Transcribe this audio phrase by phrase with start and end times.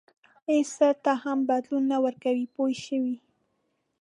[0.49, 3.15] هېڅ څه ته هم بدلون نه ورکوي پوه شوې!.